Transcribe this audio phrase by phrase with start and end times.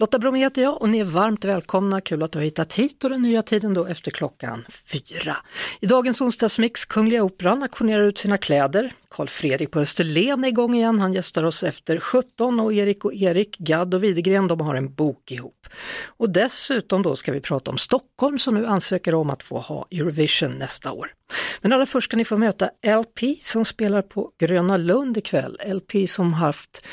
[0.00, 2.00] Lotta Bromé heter jag och ni är varmt välkomna.
[2.00, 5.36] Kul att du har hittat hit och den nya tiden då efter klockan fyra.
[5.80, 8.92] I dagens onsdagsmix Kungliga Operan auktionerar ut sina kläder.
[9.14, 10.98] Karl Fredrik på Österlen är igång igen.
[10.98, 14.94] Han gästar oss efter 17 och Erik och Erik, Gadd och Widegren, de har en
[14.94, 15.66] bok ihop.
[16.06, 19.86] Och dessutom då ska vi prata om Stockholm som nu ansöker om att få ha
[19.90, 21.14] Eurovision nästa år.
[21.60, 22.70] Men allra först ska ni få möta
[23.00, 25.58] LP som spelar på Gröna Lund ikväll.
[25.66, 26.86] LP som haft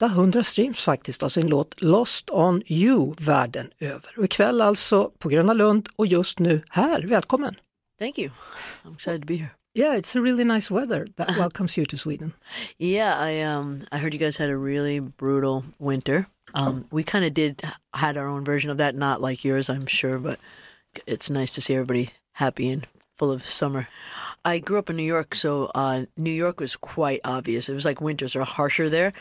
[0.00, 4.18] 800 streams faktiskt av sin låt Lost on you världen över.
[4.18, 7.02] Och ikväll alltså på Gröna Lund och just nu här.
[7.02, 7.54] Välkommen!
[7.98, 8.30] Thank you.
[8.84, 9.57] I'm excited to be here.
[9.74, 12.34] Yeah, it's a really nice weather that welcomes you to Sweden.
[12.78, 16.26] Yeah, I um I heard you guys had a really brutal winter.
[16.54, 17.62] Um, we kind of did
[17.94, 20.40] had our own version of that, not like yours, I'm sure, but
[21.06, 22.86] it's nice to see everybody happy and
[23.18, 23.88] full of summer.
[24.44, 27.68] I grew up in New York, so uh, New York was quite obvious.
[27.68, 29.12] It was like winters are harsher there.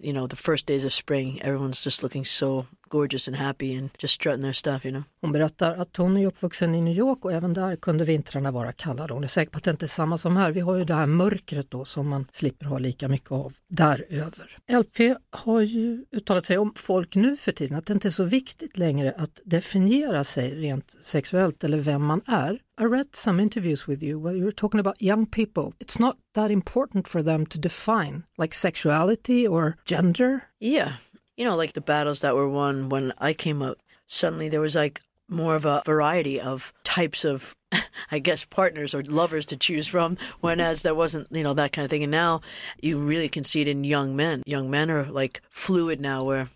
[0.00, 3.90] You know, the first days of spring, everyone's just looking so gorgeous and happy and
[3.98, 5.02] just strutting their stuff, you know.
[5.20, 8.72] Hon berättar att hon är uppvuxen i New York och även där kunde vintrarna vara
[8.72, 9.06] kalla.
[9.10, 10.52] Hon är säker på att det inte är samma som här.
[10.52, 14.58] Vi har ju det här mörkret då som man slipper ha lika mycket av däröver.
[14.68, 18.24] LP har ju uttalat sig om folk nu för tiden, att det inte är så
[18.24, 22.60] viktigt längre att definiera sig rent sexuellt eller vem man är.
[22.80, 25.72] I read some interviews with you where you were talking about young people.
[25.80, 30.40] It's not that important for them to define like sexuality or gender.
[30.60, 30.92] Yeah.
[31.38, 34.74] You know, like the battles that were won when I came up, suddenly there was
[34.74, 37.54] like more of a variety of types of
[38.10, 41.84] I guess partners or lovers to choose from, whereas there wasn't, you know, that kind
[41.84, 42.02] of thing.
[42.02, 42.40] And now
[42.80, 44.42] you really can see it in young men.
[44.46, 46.48] Young men are like fluid now where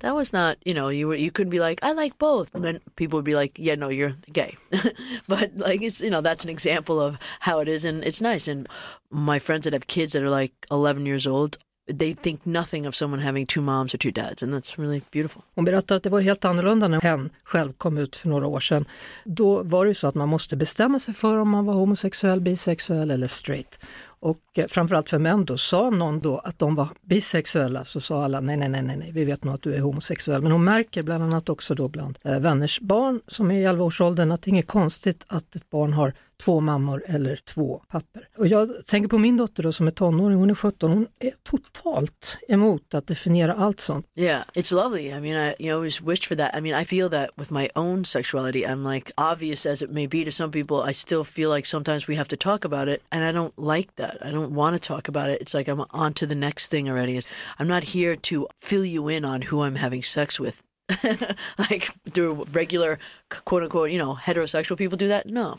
[0.00, 2.54] that was not, you know, you were, you couldn't be like, I like both.
[2.54, 4.56] And then people would be like, yeah, no, you're gay.
[5.28, 7.84] but like, it's, you know, that's an example of how it is.
[7.84, 8.48] And it's nice.
[8.48, 8.68] And
[9.10, 12.94] my friends that have kids that are like 11 years old, they think nothing of
[12.94, 15.42] someone having two moms or two dads and that's really beautiful.
[15.54, 18.60] Hon berättar att det var helt annorlunda när hen själv kom ut för några år
[18.60, 18.84] sedan.
[19.24, 23.10] Då var det så att man måste bestämma sig för om man var homosexuell, bisexuell
[23.10, 23.78] eller straight.
[24.24, 28.24] Och eh, framförallt för män då, sa någon då att de var bisexuella så sa
[28.24, 30.42] alla nej, nej, nej, nej, vi vet nog att du är homosexuell.
[30.42, 34.32] Men hon märker bland annat också då bland eh, vänners barn som är i 11-årsåldern
[34.32, 36.12] att det är inget konstigt att ett barn har
[36.42, 38.28] två mammor eller två pappor.
[38.36, 41.32] Och jag tänker på min dotter då som är tonåring, hon är 17, hon är
[41.42, 44.06] totalt emot att definiera allt sånt.
[44.14, 45.06] Yeah, it's lovely.
[45.08, 46.54] I mean, I you know, always wish for that.
[46.58, 50.06] I mean, I feel that with my own sexuality, I'm like obvious as it may
[50.06, 53.02] be to some people, I still feel like sometimes we have to talk about it
[53.10, 54.13] and I don't like that.
[54.22, 55.40] I don't want to talk about it.
[55.40, 57.20] It's like I'm on to the next thing already.
[57.58, 60.62] I'm not here to fill you in on who I'm having sex with.
[61.58, 62.98] like do regular
[63.44, 65.26] quote unquote, you know, heterosexual people do that?
[65.26, 65.58] No,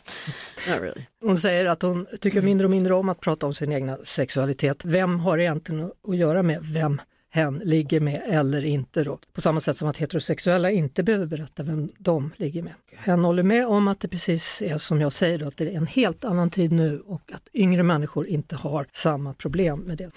[0.67, 1.07] not really.
[1.21, 4.85] Hon säger att hon tycker mindre och mindre om att prata om sin egna sexualitet.
[4.85, 7.01] Vem har egentligen att göra med vem
[7.35, 9.19] hen ligger med eller inte då.
[9.33, 12.73] På samma sätt som att heterosexuella inte behöver berätta vem de ligger med.
[12.95, 15.77] Hen håller med om att det precis är som jag säger då, att det är
[15.77, 20.11] en helt annan tid nu och att yngre människor inte har samma problem med det.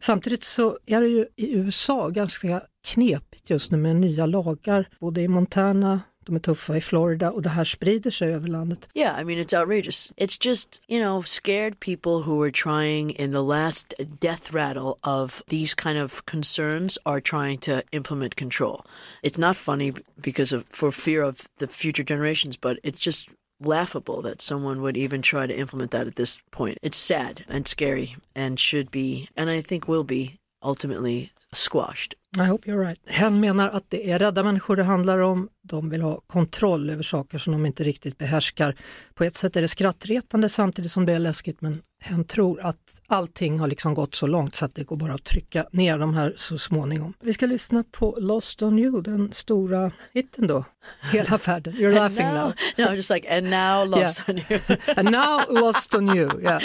[0.00, 5.20] Samtidigt så är det ju i USA ganska knepigt just nu med nya lagar, både
[5.20, 8.88] i Montana de är tuffa i Florida och det här sprider sig över landet.
[8.94, 10.12] Yeah, I mean it's outrageous.
[10.16, 15.42] It's just, you know, scared people who are trying in the last death rattle of
[15.46, 18.80] these kind of concerns are trying to implement control.
[19.22, 23.28] It's not funny because of for fear of the future generations, but it's just
[23.60, 26.78] laughable that someone would even try to implement that at this point.
[26.82, 32.14] It's sad and scary and should be and I think will be ultimately squashed.
[32.38, 32.98] I hope you're right.
[33.06, 35.48] Hen menar att det är rädda människor det handlar om.
[35.68, 38.76] De vill ha kontroll över saker som de inte riktigt behärskar.
[39.14, 43.02] På ett sätt är det skrattretande samtidigt som det är läskigt men hen tror att
[43.06, 46.14] allting har liksom gått så långt så att det går bara att trycka ner de
[46.14, 47.14] här så småningom.
[47.20, 50.64] Vi ska lyssna på Lost on you, den stora hitten då,
[51.12, 51.72] hela färden.
[51.74, 52.52] You're laughing now.
[52.78, 54.36] No, just like and now lost Yeah.
[54.36, 54.60] on you.
[54.96, 56.30] And now lost on you.
[56.42, 56.60] Yeah.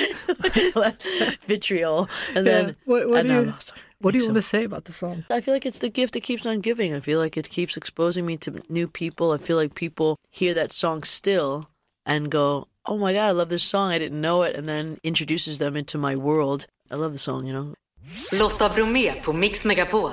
[1.45, 2.07] Vitriol.
[2.35, 2.65] And Yeah.
[2.65, 3.90] then What- what and now you- lost on you.
[4.01, 5.23] What do you want to say about the song?
[5.29, 6.97] I feel like it's the gift that keeps on giving.
[6.97, 9.35] I feel like it keeps exposing me to new people.
[9.35, 11.63] I feel like people hear that song still
[12.05, 13.93] and go, "Oh my god, I love this song.
[13.93, 16.65] I didn't know it," and then introduces them into my world.
[16.91, 17.75] I love the song, you know.
[18.39, 20.11] Lotta Bromé på Mix Megapol.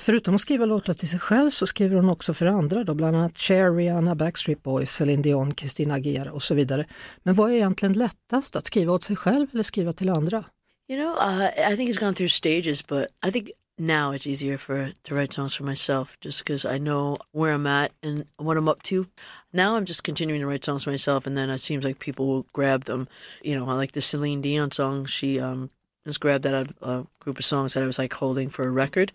[0.00, 3.16] Förutom att skriva låtar till sig själv så skriver hon också för andra, då, bland
[3.16, 6.86] annat Cher, Rihanna, Backstreet Boys, Celine Dion, Christina Aguilera och så vidare.
[7.22, 10.44] Men vad är egentligen lättast, att skriva åt sig själv eller skriva till andra?
[10.90, 14.58] You know, uh, I think it's gone through stages, but I think now it's easier
[14.58, 18.56] for to write songs for myself just because I know where I'm at and what
[18.56, 19.06] I'm up to.
[19.52, 22.26] Now I'm just continuing to write songs for myself, and then it seems like people
[22.26, 23.06] will grab them.
[23.40, 25.04] You know, I like the Celine Dion song.
[25.04, 25.70] She um,
[26.04, 28.66] just grabbed that out of a group of songs that I was like holding for
[28.66, 29.12] a record,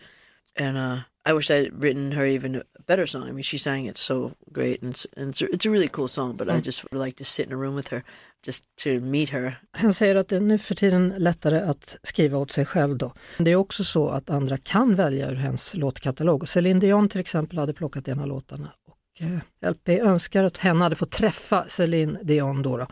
[0.55, 3.29] and uh, I wish I'd written her even a better song.
[3.29, 5.87] I mean, she sang it so great, and it's and it's a, it's a really
[5.87, 6.35] cool song.
[6.37, 8.03] But I just would like to sit in a room with her,
[8.43, 9.57] just to meet her.
[9.71, 13.13] Han säger att det är nu för tiden lättare att skriva åt sig själv då.
[13.37, 16.47] Det är också så att andra kan välja ur hennes låtkatalog.
[16.47, 18.71] Céline Dion till exempel hade plockat en av låtarna.
[18.87, 22.77] Och eh, LP önskar att hen hade fått träffa Céline Dion då.
[22.77, 22.87] då.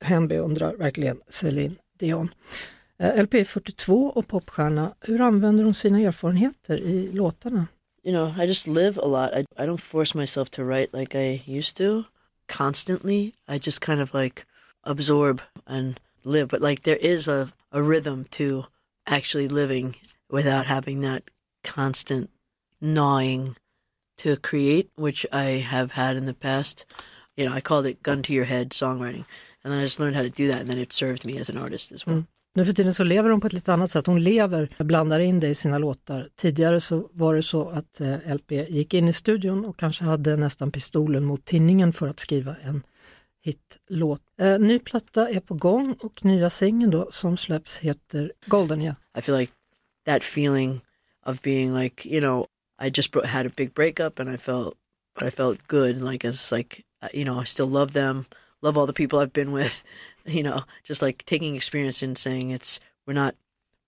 [0.00, 2.30] Hen beundrar verkligen Céline Dion.
[2.98, 4.94] Eh, LP 42 och popstjärna.
[5.00, 7.66] Hur använder hon sina erfarenheter i låtarna?
[8.02, 9.30] You know, I just live a lot.
[9.34, 12.04] I, I don't force myself to write like I used to
[12.46, 13.32] constantly.
[13.48, 14.44] I just kind of like
[14.82, 16.48] absorb and live.
[16.48, 18.64] But like there is a, a rhythm to
[19.06, 19.94] actually living
[20.30, 21.22] without having that
[21.64, 22.30] constant
[22.80, 23.56] gnawing
[24.18, 26.86] to create, which I have had in the past.
[27.36, 29.24] You know, I called it gun to your head songwriting.
[29.62, 31.48] And then I just learned how to do that and then it served me as
[31.48, 32.16] an artist as well.
[32.16, 32.26] Mm.
[32.58, 34.06] Nu för tiden så lever hon på ett lite annat sätt.
[34.06, 36.28] Hon lever, blandar in det i sina låtar.
[36.36, 40.36] Tidigare så var det så att eh, LP gick in i studion och kanske hade
[40.36, 42.82] nästan pistolen mot tinningen för att skriva en
[43.42, 44.20] hitlåt.
[44.40, 48.82] Eh, ny platta är på gång och nya singeln då som släpps heter Golden.
[48.82, 48.96] Yeah.
[49.18, 49.52] I feel like
[50.06, 50.80] that feeling
[51.26, 52.46] of being like, you know,
[52.86, 54.74] I just had a big breakup and I felt,
[55.18, 56.12] but I felt good.
[56.12, 58.24] Like as like, uh, you know, I still love them,
[58.62, 59.84] love all the people I've been with.
[60.38, 63.34] You know, just like taking experience and saying it's we're not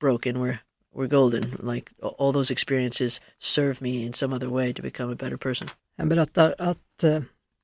[0.00, 0.58] broken, we're
[0.94, 1.56] we're golden.
[1.74, 5.68] Like all those experiences serve me in some other way to become a better person.
[5.96, 7.22] Jag berättar att eh,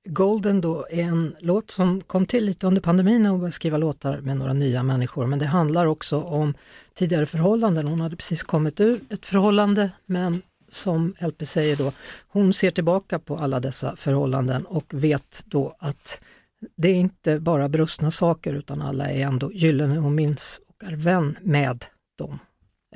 [0.08, 3.78] Golden då är en låt som kom till lite under pandemin när hon började skriva
[3.78, 5.26] låtar med några nya människor.
[5.26, 6.54] Men det handlar också om
[6.94, 7.88] tidigare förhållanden.
[7.88, 11.92] Hon hade precis kommit ur ett förhållande men som LP säger då,
[12.28, 16.20] hon ser tillbaka på alla dessa förhållanden och vet då att
[16.76, 20.96] det är inte bara brustna saker utan alla är ändå gyllene och minns och är
[20.96, 21.84] vän med
[22.18, 22.38] dem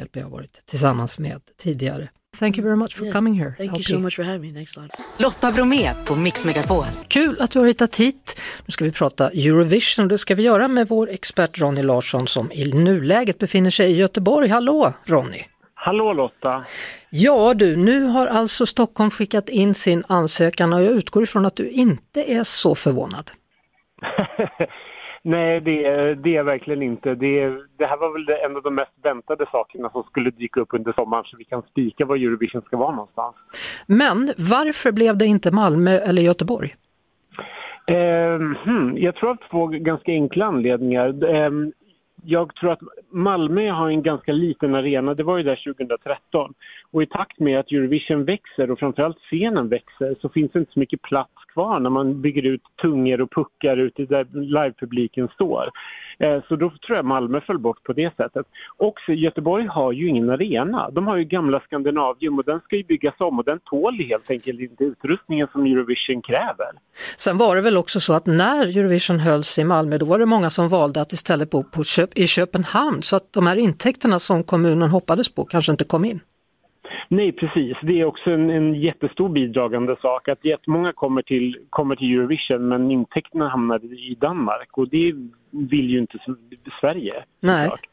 [0.01, 2.09] LP har varit tillsammans med tidigare.
[2.39, 3.15] Thank you very much for Yeah.
[3.15, 3.55] coming here.
[3.57, 3.85] Thank you LP.
[3.85, 4.61] so much for having me.
[4.61, 4.91] A lot.
[5.19, 6.85] Lotta Bromé på Mix Megapol.
[7.09, 8.41] Kul att du har hittat hit.
[8.67, 12.27] Nu ska vi prata Eurovision och det ska vi göra med vår expert Ronny Larsson
[12.27, 14.49] som i nuläget befinner sig i Göteborg.
[14.49, 15.45] Hallå Ronny!
[15.75, 16.65] Hallå Lotta!
[17.11, 21.57] Ja du, nu har alltså Stockholm skickat in sin ansökan och jag utgår ifrån att
[21.57, 23.31] du inte är så förvånad.
[25.23, 27.14] Nej, det, är- det är verkligen inte.
[27.14, 30.69] Det, det här var väl en av de mest väntade sakerna som skulle dyka upp
[30.75, 33.37] under sommaren så vi kan spika var Eurovision ska vara någonstans.
[33.87, 36.75] Men varför blev det inte Malmö eller Göteborg?
[37.87, 41.25] Ehm, hmm, jag tror av två ganska enkla anledningar.
[41.25, 41.73] Ehm,
[42.25, 42.81] jag tror att
[43.11, 46.55] Malmö har en ganska liten arena, det var ju där 2013.
[46.91, 50.73] Och i takt med att Eurovision växer och framförallt scenen växer så finns det inte
[50.73, 55.71] så mycket plats kvar när man bygger ut tungor och puckar ute där livepubliken står.
[56.19, 58.47] Eh, så då tror jag Malmö föll bort på det sättet.
[58.77, 60.91] Också Göteborg har ju ingen arena.
[60.91, 64.31] De har ju gamla Skandinavium och den ska ju byggas om och den tål helt
[64.31, 66.71] enkelt inte utrustningen som Eurovision kräver.
[67.17, 70.27] Sen var det väl också så att när Eurovision hölls i Malmö då var det
[70.27, 74.19] många som valde att istället bo på Köp i Köpenhamn så att de här intäkterna
[74.19, 76.21] som kommunen hoppades på kanske inte kom in.
[77.08, 77.76] Nej, precis.
[77.82, 82.69] Det är också en, en jättestor bidragande sak att jättemånga kommer till, kommer till Eurovision
[82.69, 85.12] men intäkterna hamnar i Danmark och det
[85.50, 86.19] vill ju inte
[86.81, 87.25] Sverige.
[87.40, 87.64] Nej.
[87.64, 87.87] såklart.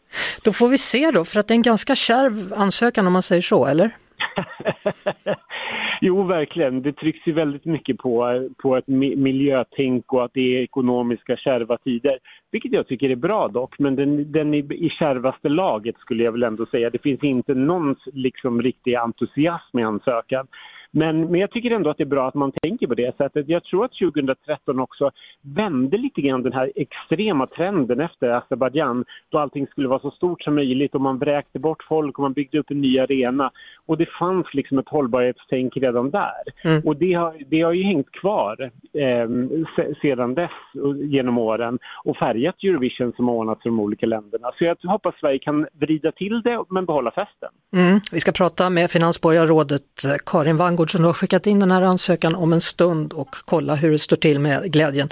[0.43, 3.21] Då får vi se då, för att det är en ganska kärv ansökan om man
[3.21, 3.91] säger så, eller?
[6.01, 6.81] jo, verkligen.
[6.81, 11.37] Det trycks ju väldigt mycket på, på ett mi- miljötänk och att det är ekonomiska
[11.37, 12.19] kärva tider.
[12.51, 16.31] Vilket jag tycker är bra dock, men den, den är i kärvaste laget skulle jag
[16.31, 16.89] väl ändå säga.
[16.89, 20.47] Det finns inte någon liksom, riktig entusiasm i ansökan.
[20.91, 23.49] Men, men jag tycker ändå att det är bra att man tänker på det sättet.
[23.49, 29.37] Jag tror att 2013 också vände lite grann den här extrema trenden efter Azerbajdzjan då
[29.37, 32.59] allting skulle vara så stort som möjligt och man vräkte bort folk och man byggde
[32.59, 33.51] upp en ny arena.
[33.85, 36.43] Och det fanns liksom ett hållbarhetstänk redan där.
[36.63, 36.81] Mm.
[36.85, 39.29] Och det har, det har ju hängt kvar eh,
[39.75, 40.51] se, sedan dess
[40.95, 44.51] genom åren och färgat Eurovision som har ordnats i de olika länderna.
[44.57, 47.49] Så jag hoppas Sverige kan vrida till det men behålla festen.
[47.73, 47.99] Mm.
[48.11, 52.35] Vi ska prata med finansborgarrådet eh, Karin Herngård som har skickat in den här ansökan
[52.35, 55.09] om en stund och kolla hur det står till med glädjen.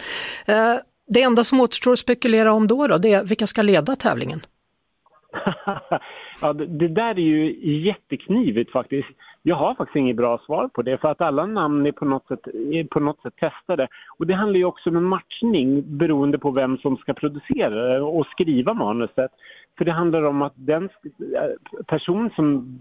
[0.48, 0.76] Eh,
[1.08, 4.42] det enda som återstår att spekulera om då, då det är vilka ska leda tävlingen?
[6.42, 7.46] ja, det, där är ju
[7.88, 9.08] jätteknivigt faktiskt.
[9.44, 12.28] Jag har faktiskt inget bra svar på det för att alla namn är på något
[12.28, 13.88] sätt, är på något sätt testade.
[14.18, 18.02] Och det handlar ju också om en matchning beroende på vem som ska producera det
[18.02, 19.32] och skriva manuset.
[19.77, 20.89] För det handlar om att den
[21.88, 22.79] person som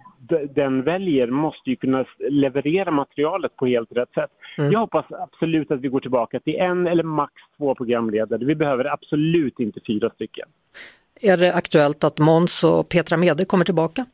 [0.54, 4.30] den väljer måste ju kunna leverera materialet på helt rätt sätt.
[4.56, 8.44] Jag hoppas absolut att vi går tillbaka till en eller max två programledare.
[8.44, 10.48] Vi behöver absolut inte fyra stycken.
[11.20, 14.06] Är det aktuellt att Måns och Petra Mede kommer tillbaka?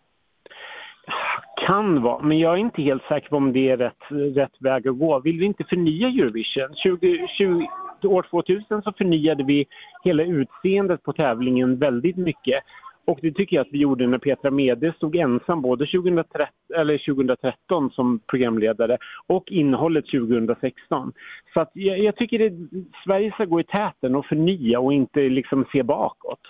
[1.66, 4.88] Kan vara, men jag är inte helt säker på om det är rätt, rätt väg
[4.88, 5.20] att gå.
[5.20, 6.74] Vill vi inte förnya Eurovision?
[6.74, 7.68] 20, 20,
[8.04, 9.66] år 2000 så förnyade vi
[10.04, 12.62] hela utseendet på tävlingen väldigt mycket.
[13.04, 16.98] Och det tycker jag att vi gjorde när Petra Mede stod ensam både 2013, eller
[17.14, 21.12] 2013 som programledare och innehållet 2016.
[21.54, 22.52] Så att jag, jag tycker att
[23.04, 26.40] Sverige ska gå i täten och förnya och inte liksom se bakåt.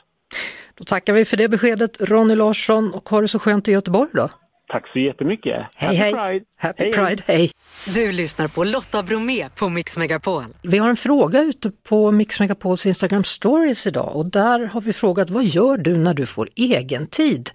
[0.78, 4.10] Då tackar vi för det beskedet Ronny Larsson och har det så skönt i Göteborg
[4.12, 4.28] då.
[4.70, 5.56] Tack så jättemycket.
[5.74, 6.12] Hej, Happy hej.
[6.12, 6.44] Pride.
[6.56, 7.50] Happy hej, Pride, hej.
[7.94, 10.44] Du lyssnar på Lotta Bromé på Mix Megapol.
[10.62, 14.92] Vi har en fråga ute på Mix Megapols Instagram stories idag och där har vi
[14.92, 17.50] frågat vad gör du när du får egen tid?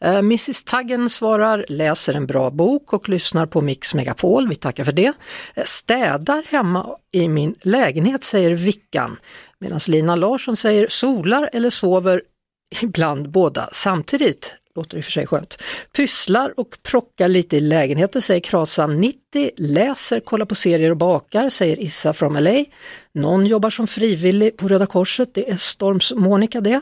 [0.00, 4.84] Eh, Mrs Taggen svarar läser en bra bok och lyssnar på Mix Megapol, vi tackar
[4.84, 5.12] för det.
[5.54, 9.16] Eh, Städar hemma i min lägenhet säger Vickan
[9.58, 12.22] medan Lina Larsson säger solar eller sover
[12.82, 14.56] ibland båda samtidigt.
[14.76, 15.62] Låter i och för sig skönt.
[15.96, 21.50] Pysslar och prockar lite i lägenheten säger Krasan 90, läser, kollar på serier och bakar
[21.50, 22.64] säger Issa from LA.
[23.14, 26.80] Någon jobbar som frivillig på Röda Korset, det är Storms Monica det.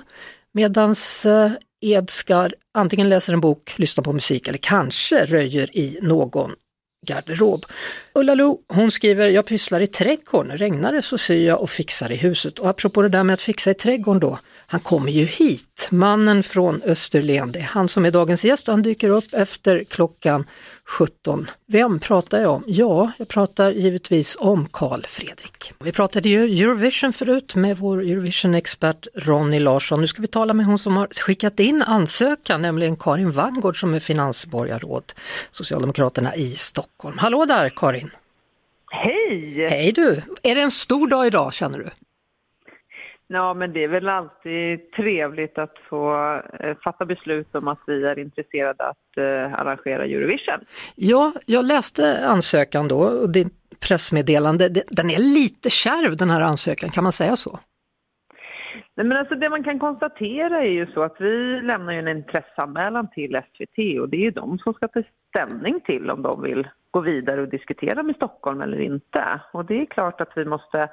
[0.55, 6.55] Medans eh, Edskar antingen läser en bok, lyssnar på musik eller kanske röjer i någon
[7.07, 7.67] garderob.
[8.15, 12.13] Ulla Lo, hon skriver, jag pysslar i trädgården, regnar det så syr jag och fixar
[12.13, 12.59] i huset.
[12.59, 14.39] Och apropå det där med att fixa i trädgården då,
[14.73, 17.53] han kommer ju hit, mannen från Österlen.
[17.53, 20.47] Det är han som är dagens gäst och han dyker upp efter klockan
[20.85, 21.47] 17.
[21.67, 22.65] Vem pratar jag om?
[22.67, 25.73] Ja, jag pratar givetvis om Karl Fredrik.
[25.79, 30.01] Vi pratade ju Eurovision förut med vår Eurovision-expert Ronny Larsson.
[30.01, 33.95] Nu ska vi tala med hon som har skickat in ansökan, nämligen Karin Vangård som
[33.95, 35.13] är finansborgarråd,
[35.51, 37.19] Socialdemokraterna i Stockholm.
[37.19, 38.11] Hallå där Karin!
[38.91, 39.67] Hej!
[39.71, 40.23] Hej du!
[40.43, 41.91] Är det en stor dag idag känner du?
[43.33, 48.05] Ja, men det är väl alltid trevligt att få eh, fatta beslut om att vi
[48.05, 50.61] är intresserade att eh, arrangera Eurovision.
[50.97, 53.53] Ja, jag läste ansökan då och ditt
[53.89, 54.69] pressmeddelande.
[54.69, 57.59] Den är lite kärv den här ansökan, kan man säga så?
[58.95, 62.09] Nej, men alltså det man kan konstatera är ju så att vi lämnar ju en
[62.09, 66.43] intresseanmälan till SVT och det är ju de som ska ta ställning till om de
[66.43, 69.41] vill gå vidare och diskutera med Stockholm eller inte.
[69.53, 70.89] Och det är klart att vi måste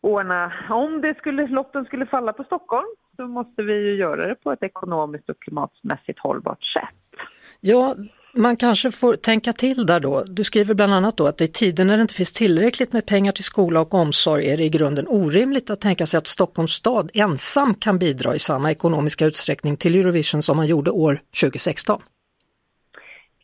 [0.00, 2.86] ordna, om det skulle, lotten skulle falla på Stockholm
[3.16, 7.20] så måste vi ju göra det på ett ekonomiskt och klimatmässigt hållbart sätt.
[7.60, 7.94] Ja,
[8.36, 10.24] man kanske får tänka till där då.
[10.26, 13.32] Du skriver bland annat då att i tider när det inte finns tillräckligt med pengar
[13.32, 17.10] till skola och omsorg är det i grunden orimligt att tänka sig att Stockholms stad
[17.14, 22.02] ensam kan bidra i samma ekonomiska utsträckning till Eurovision som man gjorde år 2016.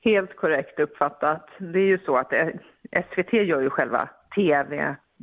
[0.04, 1.48] Helt korrekt uppfattat.
[1.58, 2.46] Det är ju så att eh,
[2.90, 4.08] SVT gör ju själva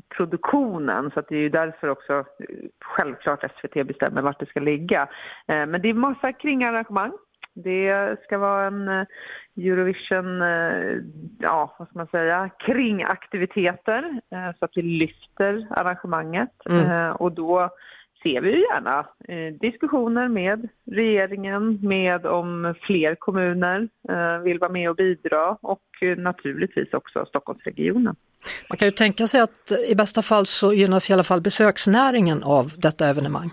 [0.07, 2.23] tv-produktionen så att det är ju därför också eh,
[2.81, 5.01] självklart SVT bestämmer vart det ska ligga.
[5.47, 7.11] Eh, Men det är massa kringarrangemang.
[7.53, 9.05] Det ska vara en eh,
[9.57, 10.41] Eurovision,
[11.39, 14.21] ja vad ska man säga, kringaktiviteter
[14.59, 17.11] så att vi lyfter arrangemanget Mm.
[17.15, 17.69] Och då
[18.23, 24.71] ser vi ju gärna eh, diskussioner med regeringen, med om fler kommuner eh, vill vara
[24.71, 28.15] med och bidra och eh, naturligtvis också Stockholmsregionen.
[28.69, 32.43] Man kan ju tänka sig att i bästa fall så gynnas i alla fall besöksnäringen
[32.43, 33.51] av detta evenemang.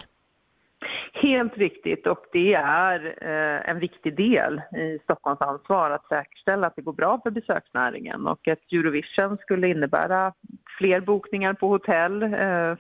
[1.22, 6.76] Helt riktigt och det är eh, en viktig del i Stockholms ansvar att säkerställa att
[6.76, 10.32] det går bra för besöksnäringen och att Eurovision skulle innebära
[10.78, 12.28] fler bokningar på hotell, eh,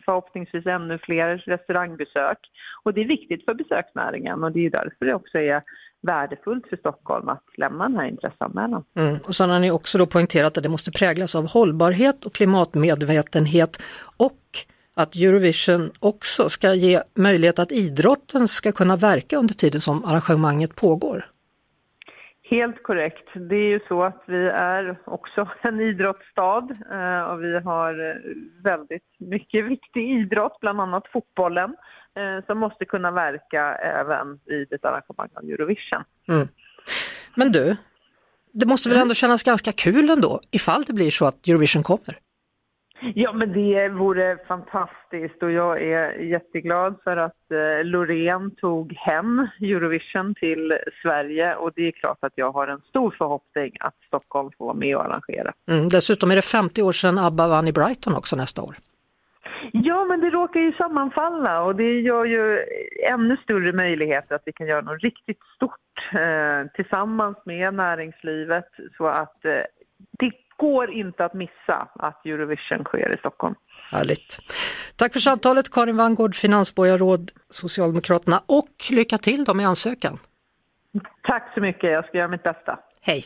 [0.04, 2.38] förhoppningsvis ännu fler restaurangbesök.
[2.82, 5.62] Och det är viktigt för besöksnäringen och det är därför det också är
[6.06, 8.84] värdefullt för Stockholm att lämna den här intresseanmälan.
[8.96, 9.18] Mm.
[9.28, 13.82] Och sen har ni också då poängterat att det måste präglas av hållbarhet och klimatmedvetenhet
[14.16, 14.40] och
[14.96, 20.76] att Eurovision också ska ge möjlighet att idrotten ska kunna verka under tiden som arrangemanget
[20.76, 21.24] pågår.
[22.50, 23.28] Helt korrekt.
[23.34, 28.14] Det är ju så att vi är också en idrottsstad eh, och vi har eh,
[28.62, 31.76] väldigt mycket viktig idrott, bland annat fotbollen,
[32.46, 36.04] som måste kunna verka även vid ett arrangemang av Eurovision.
[37.34, 37.76] Men du,
[38.52, 42.18] det måste väl ändå kännas ganska kul ändå ifall det blir så att Eurovision kommer?
[43.14, 49.48] Ja, men det vore fantastiskt och jag är jätteglad för att eh, Loreen tog hem
[49.60, 54.50] Eurovision till Sverige och det är klart att jag har en stor förhoppning att Stockholm
[54.58, 55.52] får vara med och arrangera.
[55.70, 55.88] Mm.
[55.88, 58.76] Dessutom är det 50 år sedan ABBA vann i Brighton också nästa år.
[59.72, 62.64] Ja, men det råkar ju sammanfalla och det gör ju
[63.10, 69.06] ännu större möjligheter att vi kan göra något riktigt stort eh, tillsammans med näringslivet så
[69.06, 69.50] att eh,
[70.18, 73.54] det går inte att missa att Eurovision sker i Stockholm.
[73.92, 74.38] Härligt.
[74.96, 80.18] Tack för samtalet Karin Vangård, finansborgarråd Socialdemokraterna och lycka till då med ansökan.
[81.22, 82.78] Tack så mycket, jag ska göra mitt bästa.
[83.00, 83.24] Hej!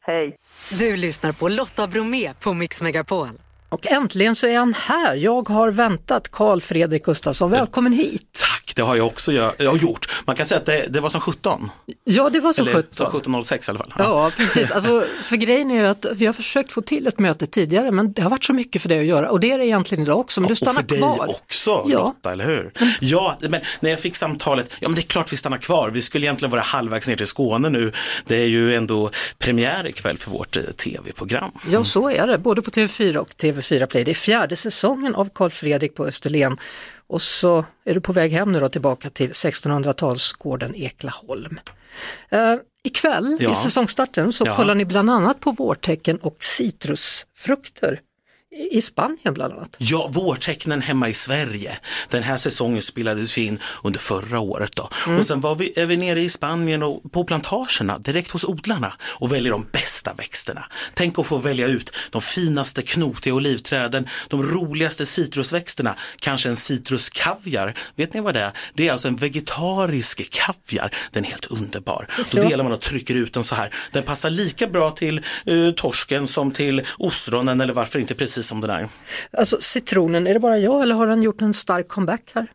[0.00, 0.36] Hej!
[0.78, 3.28] Du lyssnar på Lotta Bromé på Mix Megapol.
[3.70, 5.14] Och äntligen så är han här.
[5.14, 7.50] Jag har väntat Karl Fredrik Gustafsson.
[7.50, 8.22] Välkommen hit!
[8.40, 10.08] Tack, det har jag också jag, har gjort.
[10.24, 11.70] Man kan säga att det, det var som 17.
[12.04, 12.94] Ja, det var så Eller sjutton.
[12.94, 13.92] som 1706 i alla fall.
[13.98, 14.70] Ja, precis.
[14.70, 18.12] Alltså, för grejen är ju att vi har försökt få till ett möte tidigare, men
[18.12, 20.18] det har varit så mycket för dig att göra och det är det egentligen idag
[20.18, 21.26] också, men du stannar och för kvar.
[21.26, 21.98] dig också Ja.
[21.98, 22.72] Lotta, eller hur?
[23.00, 25.90] Ja, men när jag fick samtalet, ja men det är klart vi stannar kvar.
[25.90, 27.92] Vi skulle egentligen vara halvvägs ner till Skåne nu.
[28.26, 31.50] Det är ju ändå premiär ikväll för vårt eh, tv-program.
[31.70, 34.04] Ja, så är det, både på TV4 och TV4 Play.
[34.04, 36.56] Det är fjärde säsongen av Karl Fredrik på Österlen.
[37.06, 41.60] Och så är du på väg hem nu då tillbaka till 1600-talsgården Eklaholm.
[42.32, 43.52] Uh, ikväll Ja.
[43.52, 44.56] i säsongstarten så Ja.
[44.56, 48.00] kollar ni bland annat på vårtecken och citrusfrukter
[48.58, 49.76] i Spanien bland annat.
[49.78, 51.78] Ja, vårtecknen hemma i Sverige.
[52.10, 54.90] Den här säsongen spelades in under förra året då.
[55.06, 55.20] Mm.
[55.20, 58.92] Och sen var vi, är vi nere i Spanien och på plantagerna, direkt hos odlarna
[59.02, 60.64] och väljer de bästa växterna.
[60.94, 67.74] Tänk att få välja ut de finaste knotiga olivträden, de roligaste citrusväxterna, kanske en citruskaviar.
[67.96, 68.52] Vet ni vad det är?
[68.74, 70.94] Det är alltså en vegetarisk kaviar.
[71.12, 72.08] Den är helt underbar.
[72.32, 73.74] Då delar man och trycker ut den så här.
[73.92, 78.60] Den passar lika bra till eh, torsken som till ostronen eller varför inte precis som
[78.60, 78.88] den är.
[79.32, 82.46] Alltså citronen, är det bara jag eller har den gjort en stark comeback här?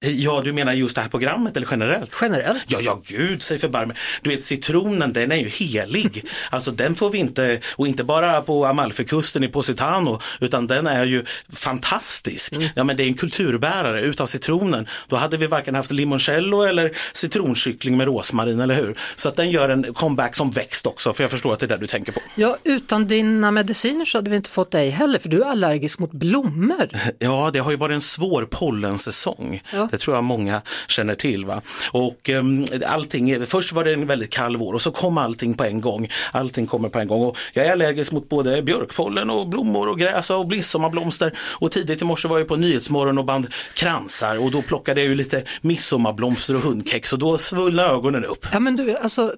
[0.00, 2.12] Ja, du menar just det här programmet eller generellt?
[2.20, 2.64] Generellt?
[2.68, 3.94] Ja, ja, gud säg förbarme.
[4.22, 6.24] Du vet citronen, den är ju helig.
[6.50, 11.04] Alltså den får vi inte, och inte bara på Amalfikusten i Positano, utan den är
[11.04, 12.54] ju fantastisk.
[12.74, 14.02] Ja, men det är en kulturbärare.
[14.02, 18.98] Utan citronen, då hade vi varken haft limoncello eller citronkyckling med rosmarin, eller hur?
[19.16, 21.68] Så att den gör en comeback som växt också, för jag förstår att det är
[21.68, 22.20] det du tänker på.
[22.34, 25.98] Ja, utan dina mediciner så hade vi inte fått dig heller, för du är allergisk
[25.98, 26.88] mot blommor.
[27.18, 29.62] Ja, det har ju varit en svår pollensäsong.
[29.72, 29.87] Ja.
[29.90, 31.44] Det tror jag många känner till.
[31.44, 31.60] Va?
[31.92, 35.64] Och um, allting, först var det en väldigt kall vår och så kom allting på
[35.64, 36.08] en gång.
[36.32, 37.22] Allting kommer på en gång.
[37.22, 41.38] Och jag är allergisk mot både björkpollen och blommor och gräs och midsommarblomster.
[41.38, 45.08] Och tidigt i morse var jag på Nyhetsmorgon och band kransar och då plockade jag
[45.08, 48.46] ju lite midsommarblomster och hundkex och då svullnade ögonen upp.
[48.52, 49.34] Ja, men du, alltså,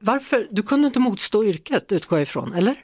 [0.00, 0.46] varför?
[0.50, 2.76] Du kunde inte motstå yrket, utgår jag ifrån, eller?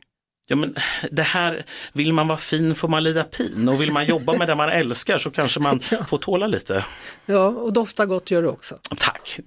[0.48, 0.74] Ja men
[1.10, 4.48] det här, vill man vara fin får man lida pin och vill man jobba med
[4.48, 6.84] det man älskar så kanske man får tåla lite.
[7.26, 8.78] Ja, och dofta gott gör du också.
[8.98, 9.38] Tack.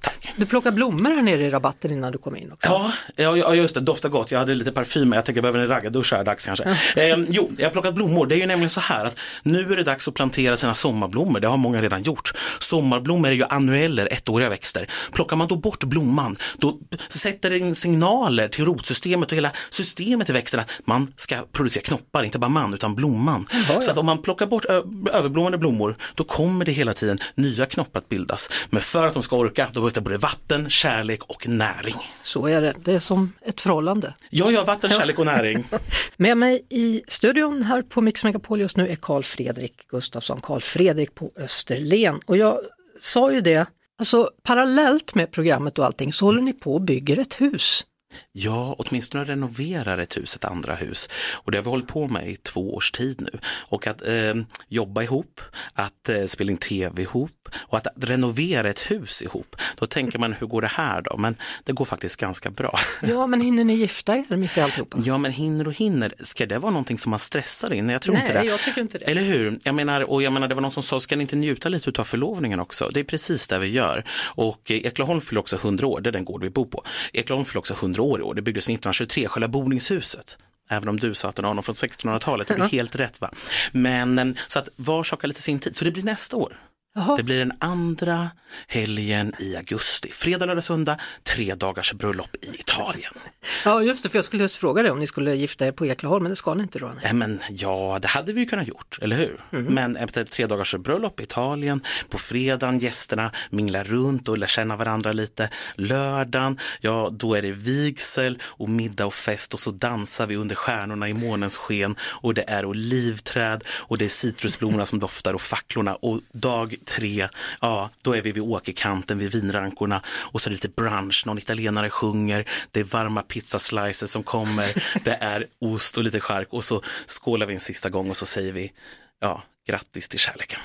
[0.00, 0.32] Tack.
[0.36, 2.68] Du plockar blommor här nere i rabatten innan du kom in också.
[2.68, 4.30] Ja, ja, ja, just det, doftar gott.
[4.30, 6.64] Jag hade lite parfym, jag tänker jag behöver en raggardusch här dags kanske.
[6.96, 8.26] Eh, jo, jag har plockat blommor.
[8.26, 11.40] Det är ju nämligen så här att nu är det dags att plantera sina sommarblommor.
[11.40, 12.32] Det har många redan gjort.
[12.58, 14.90] Sommarblommor är ju annueller, ettåriga växter.
[15.12, 20.29] Plockar man då bort blomman, då sätter det in signaler till rotsystemet och hela systemet
[20.30, 23.46] i växten att man ska producera knoppar, inte bara man utan blomman.
[23.68, 23.80] ja.
[23.80, 24.64] Så att om man plockar bort
[25.12, 28.50] överblommande blommor, då kommer det hela tiden nya knoppar att bildas.
[28.70, 31.94] Men för att de ska orka, då behövs det både vatten, kärlek och näring.
[32.22, 34.14] Så är det, det är som ett förhållande.
[34.30, 35.64] Ja, ja, vatten, kärlek och näring.
[36.16, 40.60] Med mig i studion här på Mix Megapol just nu är Karl Fredrik Gustafsson, Karl
[40.60, 42.20] Fredrik på Österlen.
[42.26, 42.58] Och jag
[43.00, 43.66] sa ju det,
[43.98, 47.84] alltså parallellt med programmet och allting så håller ni på och bygger ett hus.
[48.32, 51.08] Ja, åtminstone renoverar ett hus, ett andra hus.
[51.32, 53.38] Och det har vi hållit på med i två års tid nu.
[53.44, 54.34] Och att eh,
[54.68, 55.40] jobba ihop,
[55.72, 59.56] att eh, spela in tv ihop och att renovera ett hus ihop.
[59.76, 61.16] Då tänker man, hur går det här då?
[61.16, 62.78] Men det går faktiskt ganska bra.
[63.02, 64.98] Ja, men hinner ni gifta er mitt i alltihopa?
[65.04, 67.88] Ja, men hinner och hinner, ska det vara någonting som man stressar in?
[67.88, 68.38] Jag tror inte det.
[68.38, 69.04] Nej, jag tycker inte det.
[69.04, 69.58] Eller hur?
[69.62, 72.00] Jag menar, och jag menar, det var någon som sa, ska ni inte njuta lite
[72.00, 72.88] av förlovningen också?
[72.94, 74.04] Det är precis det vi gör.
[74.22, 76.84] Och eh, Eklaholm fyller också 100 år, det är den gård vi bor på.
[77.12, 80.38] Eklaholm fyller också 100 år i år, det byggdes 1923, själva boningshuset.
[80.70, 83.30] Även om du sa att den har någon från 1600-talet, det är helt rätt va.
[83.72, 86.56] Men eh, så att var sak har lite sin tid, så det blir nästa år.
[86.94, 87.16] Jaha.
[87.16, 88.30] Det blir den andra
[88.68, 90.08] helgen i augusti.
[90.12, 93.12] Fredag, lördag, söndag, tre dagars bröllop i Italien.
[93.64, 95.86] Ja, just det, för jag skulle just fråga dig om ni skulle gifta er på
[95.86, 96.86] Eklaholm, men det ska ni inte då?
[96.86, 96.96] nej.
[97.02, 99.40] Nej, men ja, det hade vi ju kunnat gjort, eller hur?
[99.50, 104.76] Men efter tre dagars bröllop i Italien, på fredagen gästerna minglar runt och lär känna
[104.76, 105.50] varandra lite.
[105.74, 110.54] Lördagen, ja då är det vigsel och middag och fest och så dansar vi under
[110.54, 115.42] stjärnorna i månens sken och det är olivträd och det är citrusblommorna som doftar och
[115.42, 117.28] facklorna och dag tre,
[117.60, 121.38] ja då är vi vid åkerkanten vid vinrankorna och så är det lite brunch, någon
[121.38, 126.64] italienare sjunger, det är varma pizzaslices som kommer, det är ost och lite chark och
[126.64, 128.72] så skålar vi en sista gång och så säger vi
[129.20, 130.60] ja, grattis till kärleken.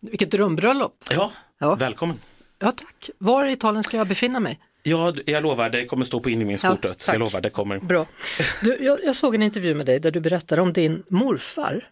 [0.00, 1.04] Vilket drömbröllop!
[1.10, 1.74] Ja, Ja.
[1.74, 2.16] välkommen.
[2.58, 3.10] Ja, tack.
[3.18, 4.58] Var i Italien ska jag befinna mig?
[4.82, 6.98] Ja, jag lovar, det kommer stå på inringningskortet.
[6.98, 7.14] tack.
[7.14, 7.78] jag lovar, det kommer.
[7.78, 8.06] Bra.
[8.62, 11.88] Du, jag, jag såg en intervju med dig där du berättade om din morfar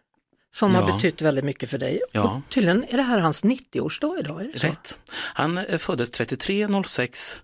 [0.55, 0.95] som har Ja.
[0.95, 2.01] betytt väldigt mycket för dig.
[2.12, 2.23] Ja.
[2.23, 4.67] Och tydligen är det här hans 90-årsdag idag, är det så?
[4.67, 4.99] Rätt.
[5.12, 7.41] Han eh, föddes 33 06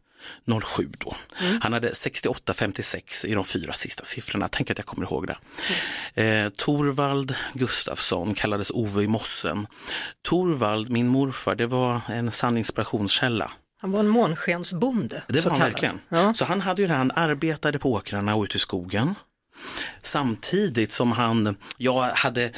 [0.77, 1.15] 07 då.
[1.63, 4.49] Han hade 68-56 i de fyra sista siffrorna.
[4.53, 5.27] Tänk att jag kommer ihåg
[6.15, 6.23] det.
[6.25, 9.67] Eh, Torvald Gustafsson kallades Ove i mossen.
[10.23, 13.51] Torvald, min morfar, det var en sann inspirationskälla.
[13.81, 15.23] Han var en månskensbonde.
[15.29, 15.73] Det var han kallad.
[15.73, 16.01] verkligen.
[16.09, 16.35] Ja.
[16.35, 19.15] Så han hade ju det han arbetade på åkrarna och ute i skogen.
[20.03, 22.51] Samtidigt som han, jag hade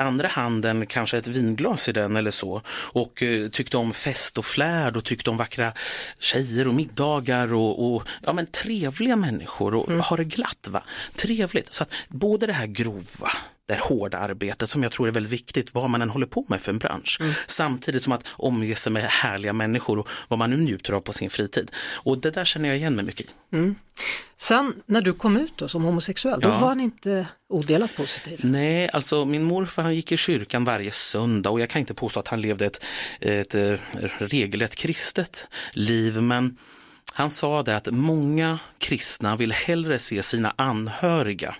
[0.00, 4.44] andra handen kanske ett vinglas i den eller så och eh, tyckte om fest och
[4.44, 5.72] flärd och tyckte om vackra
[6.18, 10.00] tjejer och middagar och, och ja men trevliga människor och Mm.
[10.00, 10.82] ha det glatt va.
[11.14, 11.74] Trevligt.
[11.74, 13.30] Så att både det här grova,
[13.70, 16.44] det här hårda arbetet som jag tror är väldigt viktigt vad man än håller på
[16.48, 17.16] med för en bransch.
[17.20, 17.32] Mm.
[17.46, 21.12] Samtidigt som att omge sig med härliga människor och vad man nu njuter av på
[21.12, 21.70] sin fritid.
[21.94, 23.74] Och det där känner jag igen mig mycket i.
[24.36, 26.58] Sen när du kom ut då som homosexuell, då Ja.
[26.58, 28.40] var han inte odelat positiv.
[28.42, 32.20] Nej, alltså min morfar han gick i kyrkan varje söndag och jag kan inte påstå
[32.20, 32.84] att han levde ett,
[33.20, 33.74] ett, eh,
[34.18, 36.56] regelrätt kristet liv men
[37.12, 41.54] han sa det att många kristna vill hellre se sina anhöriga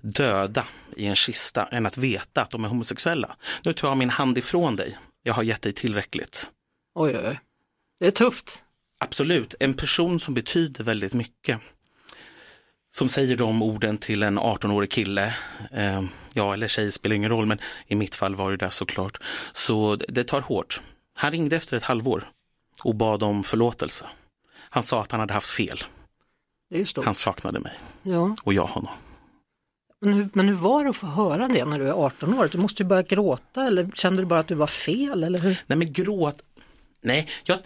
[0.00, 0.64] döda
[0.96, 3.36] i en kista än att veta att de är homosexuella.
[3.64, 4.98] Nu tar jag min hand ifrån dig.
[5.22, 6.50] Jag har gett dig tillräckligt.
[6.94, 7.40] Oj, oj, oj.
[8.00, 8.64] Det är tufft.
[9.00, 11.60] Absolut, en person som betyder väldigt mycket.
[12.94, 15.34] Som säger de orden till en 18-årig kille,
[15.72, 19.18] eh, ja eller tjej spelar ingen roll men i mitt fall var det där såklart.
[19.52, 20.82] Så det- tar hårt.
[21.16, 22.24] Han ringde efter ett halvår
[22.82, 24.06] och bad om förlåtelse.
[24.54, 25.82] Han sa att han hade haft fel.
[26.70, 27.04] Det är ju stort.
[27.04, 28.36] Han saknade mig Ja.
[28.42, 28.92] och jag honom.
[30.02, 32.48] Men, hur, men hur var det att få höra det när du är 18 år?
[32.52, 35.24] Du måste ju börja gråta eller kände du bara att du var fel?
[35.24, 35.58] Eller hur?
[35.66, 36.42] Nej men gråt,
[37.02, 37.58] nej, jag,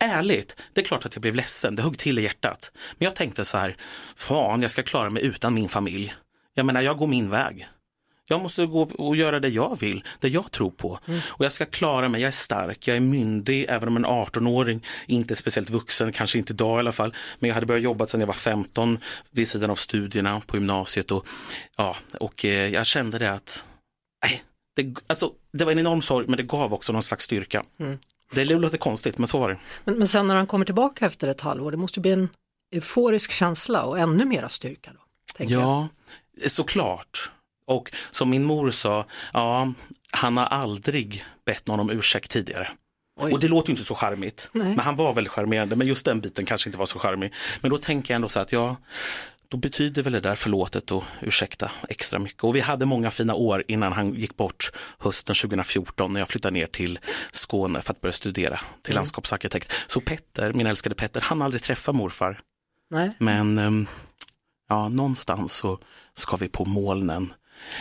[0.00, 2.72] ärligt, det är klart att jag blev ledsen, det högg till i hjärtat.
[2.98, 3.76] Men jag tänkte så här,
[4.16, 6.14] fan jag ska klara mig utan min familj.
[6.54, 7.68] Jag menar, jag går min väg.
[8.28, 10.98] Jag måste gå och göra det jag vill, det jag tror på.
[11.26, 14.86] Och jag ska klara mig, jag är stark, jag är myndig, även om en 18-åring
[15.06, 17.14] inte är speciellt vuxen, kanske inte idag i alla fall.
[17.38, 18.98] Men jag hade börjat jobba sedan jag var 15
[19.30, 21.10] vid sidan av studierna på gymnasiet.
[21.10, 21.26] Och,
[21.76, 23.66] ja, och eh, jag kände det att,
[24.26, 24.42] nej,
[24.76, 27.64] det, alltså, det var en enorm sorg men det gav också någon slags styrka.
[28.32, 29.58] Det låter konstigt men så var det.
[29.84, 32.28] Men, men sen när han kommer tillbaka efter ett halvår, det måste bli en
[32.74, 35.00] euforisk känsla och ännu mera styrka då?
[35.36, 35.62] tänker jag.
[35.62, 35.88] Ja,
[36.46, 37.30] såklart.
[37.66, 39.72] Och som min mor sa, ja,
[40.10, 42.70] han har aldrig bett någon om ursäkt tidigare.
[43.20, 43.32] Oj.
[43.32, 44.68] Och det låter inte så charmigt, Nej.
[44.68, 47.32] men han var väldigt charmerande, men just den biten kanske inte var så charmig.
[47.60, 48.76] Men då tänker jag ändå så att ja,
[49.48, 52.44] då betyder väl det där förlåtet och ursäkta extra mycket.
[52.44, 56.54] Och vi hade många fina år innan han gick bort hösten 2014 när jag flyttade
[56.54, 56.98] ner till
[57.32, 59.72] Skåne för att börja studera till landskapsarkitekt.
[59.86, 62.40] Så Petter, min älskade Petter, han aldrig träffat morfar.
[62.90, 63.10] Nej.
[63.18, 63.86] Men ehm,
[64.68, 65.78] ja, någonstans så
[66.14, 67.32] ska vi på molnen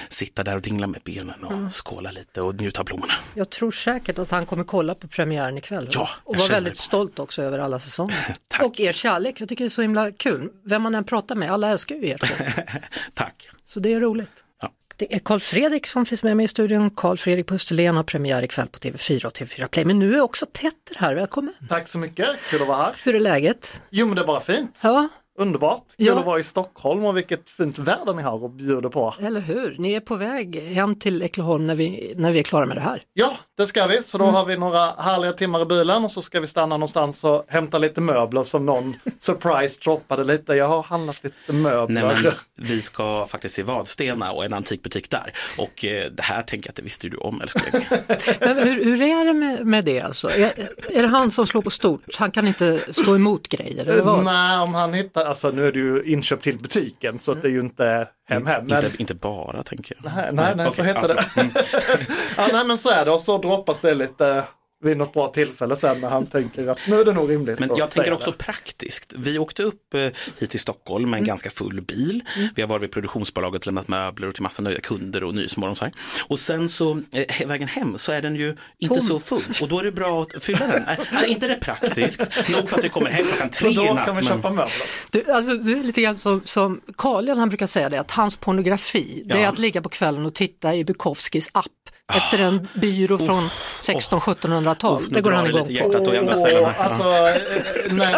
[0.10, 1.70] sitta där och dingla med benen och Mm.
[1.70, 3.14] skåla lite och njuta av blommorna.
[3.34, 6.80] Jag tror säkert att han kommer kolla på premiären ikväll Ja, och vara väldigt det.
[6.80, 8.36] stolt också över alla säsonger.
[8.48, 8.62] Tack.
[8.64, 10.50] och er kärlek, jag tycker det är så himla kul.
[10.66, 12.18] Vem man än pratar med, alla älskar ju er.
[13.14, 13.50] Tack.
[13.66, 14.32] Så det är roligt.
[14.62, 14.72] Ja.
[14.98, 16.90] Det är Karl Fredrik som finns med mig i studion.
[16.90, 19.86] Karl Fredrik på Österlen har premiär ikväll på TV4 och TV4 Play.
[19.86, 21.54] Men nu är också Petter här, välkommen.
[21.70, 22.96] Tack så mycket, kul att vara här.
[23.04, 23.82] Hur är läget?
[23.90, 24.80] Jo men det är bara fint.
[24.84, 25.84] Ja, Underbart.
[25.98, 26.20] Kul Ja.
[26.20, 29.16] att vara i Stockholm och vilket fint väder ni har och bjuder på.
[29.20, 29.76] eller hur?
[29.80, 32.82] Ni är på väg hem till Ekeholm när vi, när vi är klara med det
[32.82, 33.02] här.
[33.14, 34.04] Ja, det ska vi.
[34.04, 37.24] Så då har vi några härliga timmar i bilen och så ska vi stanna någonstans
[37.24, 40.54] och hämta lite möbler som någon surprise droppade lite.
[40.54, 42.02] Jag har handlat lite möbler.
[42.04, 42.32] Nej, men,
[42.68, 45.34] vi ska faktiskt till Vadstena och en antikbutik där.
[45.58, 47.86] Och eh, det här tänker jag att det visste du om älskling.
[48.40, 50.30] Men hur, hur är det med, med det alltså?
[50.30, 52.16] Är, är det han som slår på stort?
[52.18, 54.24] Han kan inte stå emot grejer eller vad?
[54.24, 57.48] Nej, om han hittar, alltså nu är det ju inköp till butiken så att det
[57.48, 58.66] är ju inte hem hem.
[58.66, 58.86] Men...
[58.86, 60.14] inte, inte bara tänker jag.
[60.16, 61.42] Nej, nej, nej så okej, heter det.
[61.42, 61.52] Mm.
[62.38, 64.44] ja, nej men så är det och så droppas det lite
[64.84, 67.70] vid något bra tillfälle sen när han tänker att nu är det nog rimligt Men
[67.78, 68.38] jag tänker också det.
[68.38, 69.14] praktiskt.
[69.18, 70.00] Vi åkte upp eh,
[70.40, 72.24] hit till Stockholm med en ganska full bil.
[72.56, 75.72] Vi har varit vid produktionsbolaget och lämnat möbler och till massa nöjda kunder och Nyhetsmorgon
[75.72, 75.94] och så här.
[76.28, 79.04] Och sen så eh, vägen hem så är den ju inte Tom.
[79.04, 80.84] så full och då är det bra att fylla den.
[81.12, 82.20] Nej, inte det praktiskt,
[82.50, 84.06] nog för att vi kommer hem klockan Så tre i då natt.
[84.06, 84.72] kan vi men- köpa möbler.
[85.12, 88.36] Du, alltså, du är lite grann som, som Carl han brukar säga det, att hans
[88.36, 91.66] pornografi, det är att ligga på kvällen och titta i Bukowskis app
[92.14, 93.50] efter en byrå från
[93.82, 95.02] 1600-1700-tal.
[95.02, 95.90] nu Det går han igång på.
[95.92, 97.64] Åh, alltså, eh,
[97.94, 98.16] nej,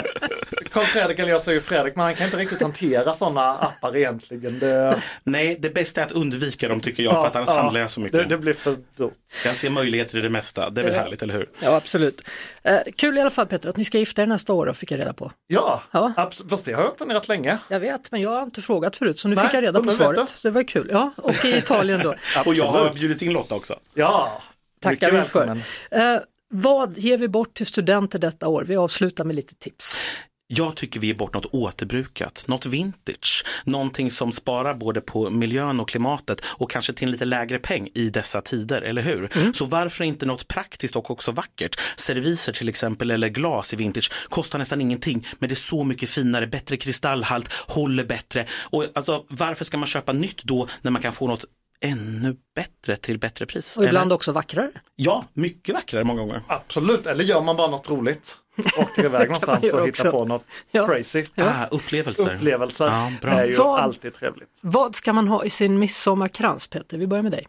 [0.72, 4.60] Karl Fredrik, eller jag säger Fredrik, men han kan inte riktigt hantera sådana appar egentligen.
[4.60, 7.82] Det, Nej, det bästa är att undvika dem tycker jag för att annars ja, handlar
[7.82, 8.20] jag så mycket.
[8.20, 9.12] Det, det blir för dumt.
[9.46, 11.00] Jag ser möjligheter i det mesta, det är väl Ja.
[11.00, 11.50] härligt, eller hur?
[11.60, 12.22] Ja, absolut.
[12.64, 15.00] Eh, kul i alla fall Peter att ni ska gifta er nästa år, fick jag
[15.00, 15.32] reda på.
[15.48, 16.14] Ja, Ja.
[16.50, 17.58] fast det har jag planerat länge.
[17.68, 19.92] Jag vet, men jag har inte frågat förut så nu Nej, fick jag reda på
[19.92, 20.30] svaret.
[20.44, 20.88] det var kul.
[20.92, 22.16] Ja, och i Italien då.
[22.46, 23.75] Och jag har bjudit in Lotta också.
[23.94, 24.42] Ja,
[24.82, 25.48] Tackar vi för.
[25.92, 28.64] Eh, Vad ger vi bort till studenter detta år?
[28.64, 30.02] Vi avslutar med lite tips.
[30.48, 35.80] Jag tycker vi ger bort något återbrukat, något vintage, någonting som sparar både på miljön
[35.80, 39.38] och klimatet och kanske till en lite lägre peng i dessa tider, eller hur?
[39.38, 39.54] Mm.
[39.54, 41.80] Så varför inte något praktiskt och också vackert?
[41.98, 46.10] Serviser till exempel eller glas i vintage kostar nästan ingenting, men det är så mycket
[46.10, 48.46] finare, bättre kristallhalt, håller bättre.
[48.52, 51.46] Och alltså, varför ska man köpa nytt då när man kan få något
[51.82, 53.78] ännu bättre till bättre pris.
[53.78, 54.16] Och ibland eller?
[54.16, 54.72] också vackrare.
[54.96, 56.42] Ja, mycket vackrare många gånger.
[56.48, 58.38] Absolut, eller gör man bara något roligt.
[58.78, 60.88] Åker iväg någonstans och hittar på något ja.
[60.88, 61.24] crazy.
[61.36, 61.46] Ja.
[61.46, 62.36] Ah, upplevelser.
[62.36, 63.32] Upplevelser ja, bra.
[63.32, 64.60] är ju vad, alltid trevligt.
[64.62, 66.98] Vad ska man ha i sin midsommarkrans Peter?
[66.98, 67.46] Vi börjar med dig.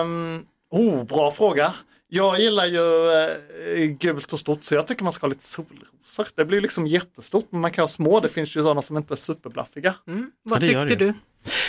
[0.00, 1.74] Um, oh, bra fråga.
[2.08, 5.93] Jag gillar ju eh, gult och stort så jag tycker man ska ha lite solrosor.
[6.34, 9.14] Det blir liksom jättestort men man kan ha små, det finns ju sådana som inte
[9.14, 9.94] är superblaffiga.
[10.06, 10.30] Mm.
[10.42, 11.14] Vad ja, tycker du?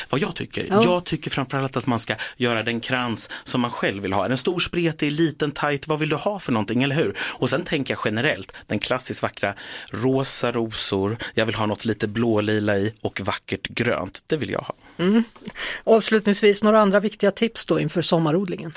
[0.09, 0.67] Vad jag tycker?
[0.69, 0.83] Ja.
[0.83, 4.25] Jag tycker framförallt att man ska göra den krans som man själv vill ha.
[4.25, 5.87] Är den stor, spretig, liten, tight?
[5.87, 7.17] Vad vill du ha för någonting, eller hur?
[7.19, 9.53] Och sen tänker jag generellt, den klassiskt vackra
[9.91, 14.23] rosa rosor, jag vill ha något lite blålila i och vackert grönt.
[14.27, 14.73] Det vill jag ha.
[14.97, 15.23] Mm.
[15.83, 18.73] Avslutningsvis, några andra viktiga tips då inför sommarodlingen?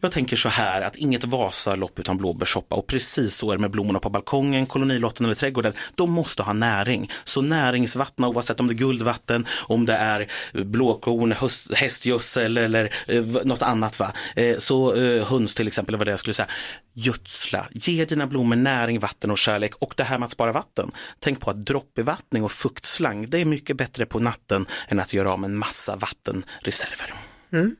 [0.00, 3.70] Jag tänker så här att inget Vasalopp utan blåbärssoppa och precis så är det med
[3.70, 5.72] blommorna på balkongen, nylotten eller trädgården.
[5.94, 7.10] De måste ha näring.
[7.24, 11.34] Så näringsvattna oavsett om det är guldvatten, om det är blåkorn,
[11.76, 13.98] hästgödsel eller eh, något annat.
[13.98, 14.12] Va?
[14.36, 16.48] Eh, så eh, höns till exempel, vad det jag skulle säga.
[16.96, 20.92] Gödsla, ge dina blommor näring, vatten och kärlek och det här med att spara vatten.
[21.18, 25.32] Tänk på att droppbevattning och fuktslang, det är mycket bättre på natten än att göra
[25.32, 27.14] av med en massa vattenreserver.
[27.52, 27.76] Mm.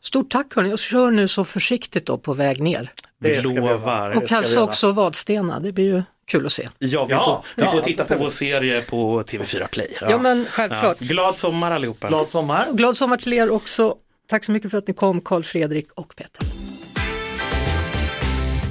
[0.00, 2.92] Stort tack hörni och kör nu så försiktigt då på väg ner.
[3.22, 4.10] Vi lovar.
[4.10, 6.68] Och kanske också Vadstena, det blir ju kul att se.
[6.78, 9.96] Ja, vi, ja, får, vi får titta på vår serie på TV4 Play.
[10.00, 10.96] Ja, ja men självklart.
[11.00, 11.06] Ja.
[11.06, 12.08] Glad sommar allihopa.
[12.08, 12.68] Glad sommar.
[12.72, 13.96] Glad sommar till er också.
[14.28, 16.46] Tack så mycket för att ni kom, Karl Fredrik och Peter.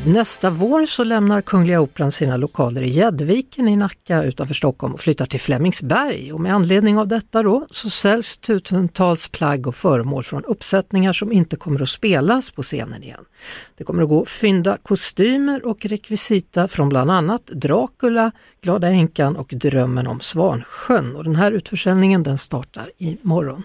[0.06, 5.00] Nästa vår så lämnar Kungliga Operan sina lokaler i Gäddviken i Nacka utanför Stockholm och
[5.00, 6.34] flyttar till Flemingsberg.
[6.34, 11.32] Och med anledning av detta då så säljs tusentals plagg och föremål från uppsättningar som
[11.32, 13.26] inte kommer att spelas på scenen igen.
[13.78, 19.54] Det kommer att gå fynda kostymer och rekvisita från bland annat Dracula, Glada änkan och
[19.56, 21.16] Drömmen om Svansjön.
[21.16, 23.64] Och den här utförsäljningen den startar imorgon.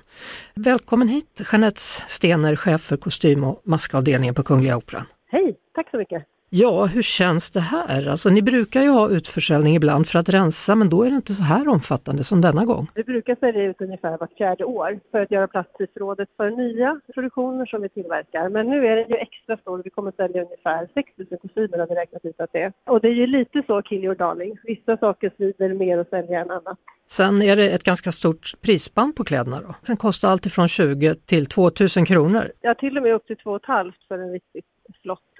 [0.54, 5.06] Välkommen hit Jeanette Stener, chef för kostym och maskavdelningen på Kungliga Operan.
[5.36, 5.56] Hej!
[5.74, 6.24] Tack så mycket.
[6.50, 8.08] Ja, hur känns det här?
[8.08, 11.32] Alltså, ni brukar ju ha utförsäljning ibland för att rensa, men då är det inte
[11.32, 12.86] så här omfattande som denna gång.
[12.94, 16.50] Vi brukar sälja ut ungefär vart fjärde år för att göra plats i förrådet för
[16.50, 18.48] nya produktioner som vi tillverkar.
[18.48, 19.82] Men nu är det ju extra stor.
[19.84, 22.72] Vi kommer att sälja ungefär 6 000 kostymer har vi räknat ut att det är.
[22.86, 24.58] Och det är ju lite så kill your darling.
[24.64, 26.78] Vissa saker svider mer att sälja än annat.
[27.06, 29.74] Sen är det ett ganska stort prisband på kläderna då.
[29.80, 32.52] Det kan kosta allt ifrån 20 till 2000 kronor.
[32.60, 34.64] Ja, till och med upp till 2 500 för en riktigt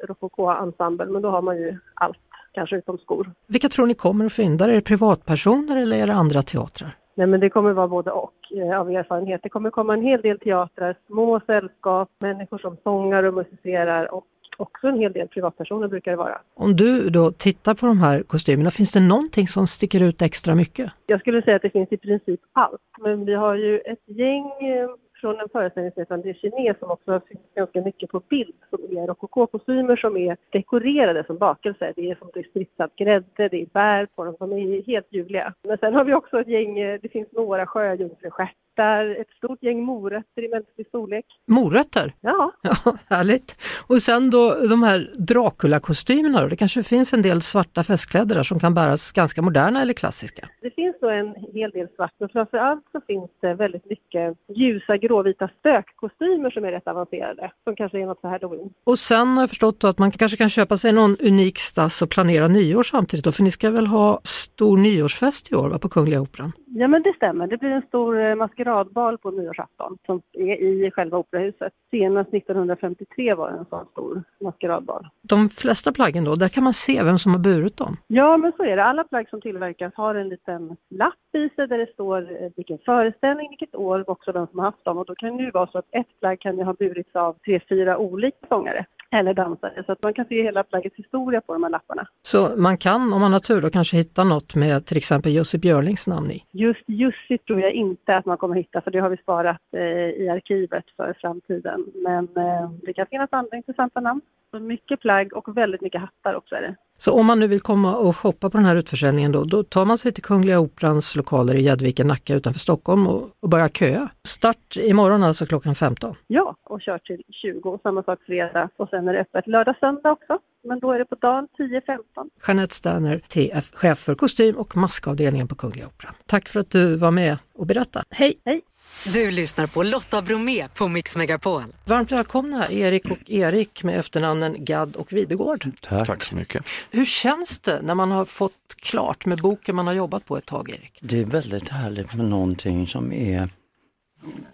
[0.08, 2.18] rokoko-ensemble, men då har man ju allt,
[2.52, 3.30] kanske utom skor.
[3.46, 4.64] Vilka tror ni kommer att fynda?
[4.64, 6.96] Är det privatpersoner eller är det andra teatrar?
[7.14, 9.40] Nej, men det kommer vara både och eh, av erfarenhet.
[9.42, 14.26] Det kommer komma en hel del teatrar, små sällskap, människor som sångar och musicerar och
[14.56, 16.40] också en hel del privatpersoner brukar det vara.
[16.54, 20.54] Om du då tittar på de här kostymerna, finns det någonting som sticker ut extra
[20.54, 20.92] mycket?
[21.06, 24.46] Jag skulle säga att det finns i princip allt, men vi har ju ett gäng
[24.46, 24.88] eh,
[25.20, 29.06] från en föreställning som heter Kines som också finns ganska mycket på bild som är
[29.06, 31.92] rokokokostymer som är dekorerade som bakelser.
[31.96, 35.06] Det är som det är spritsad grädde, det är bär på dem, de är helt
[35.10, 35.54] ljuvliga.
[35.62, 39.62] Men sen har vi också ett gäng, eh, det finns några sjöjungfrustjärt hittar ett stort
[39.62, 41.24] gäng morötter i mänsklig storlek.
[41.46, 42.12] Morötter?
[42.20, 42.52] Ja.
[42.62, 42.96] ja.
[43.08, 43.56] Härligt!
[43.88, 46.48] Och sen då de här Dracula-kostymerna då?
[46.48, 50.48] Det kanske finns en del svarta festkläder där som kan bäras ganska moderna eller klassiska?
[50.60, 54.96] Det finns då en hel del svart men framförallt så finns det väldigt mycket ljusa
[55.06, 58.70] gråvita spökkostymer som är rätt avancerade som kanske är något för halloween.
[58.84, 62.10] Och sen har jag förstått att man kanske kan köpa sig någon unik stass och
[62.10, 65.88] planera nyår samtidigt då, för ni ska väl ha stor nyårsfest i år va, på
[65.88, 66.52] Kungliga Operan?
[66.68, 70.90] Ja men det stämmer, det blir en stor eh, maskeradbal på nyårsafton som är i
[70.90, 71.72] själva operahuset.
[71.90, 75.08] Senast 1953 var det en sån stor maskeradbal.
[75.22, 77.96] De flesta plaggen då, där kan man se vem som har burit dem?
[78.06, 81.68] Ja men så är det, alla plagg som tillverkas har en liten lapp i sig
[81.68, 84.98] där det står eh, vilken föreställning, vilket år och också vem som har haft dem.
[84.98, 87.36] Och då kan det ju vara så att ett plagg kan ju ha burits av
[87.44, 88.86] tre, fyra olika sångare
[89.18, 89.82] eller dansare.
[89.86, 92.08] Så att man kan se hela plaggets historia på de här lapparna.
[92.22, 95.58] Så man kan, om man har tur, då kanske hitta något med till exempel Jussi
[95.58, 96.44] Björlings namn i?
[96.52, 99.82] Just Jussi tror jag inte att man kommer hitta, för det har vi sparat eh,
[100.22, 101.86] i arkivet för framtiden.
[101.94, 104.20] Men eh, det kan finnas andra intressanta namn.
[104.50, 106.76] Så mycket plagg och väldigt mycket hattar också är det.
[106.98, 109.84] Så om man nu vill komma och shoppa på den här utförsäljningen då, då tar
[109.84, 114.08] man sig till Kungliga Operans lokaler i Gäddviken, Nacka utanför Stockholm och, och börjar köa.
[114.24, 116.14] Start imorgon alltså klockan 15.
[116.26, 117.78] Ja, och kör till 20.
[117.82, 120.38] Samma sak fredag och sen är det öppet lördag, söndag också.
[120.68, 121.98] Men då är det på dagen 10-15.
[122.46, 126.14] Jeanette Sterner, TF, chef för kostym och maskavdelningen på Kungliga Operan.
[126.26, 128.04] Tack för att du var med och berättade.
[128.10, 128.40] Hej!
[128.44, 128.62] Hej!
[129.12, 131.62] Du lyssnar på Lotta Bromé på Mix Megapol.
[131.84, 135.66] Varmt välkomna Erik och Erik med efternamnen Gadd och Videgård.
[135.80, 136.06] Tack.
[136.06, 136.68] Tack så mycket.
[136.90, 140.46] Hur känns det när man har fått klart med boken man har jobbat på ett
[140.46, 140.98] tag, Erik?
[141.00, 143.48] Det är väldigt härligt med någonting som är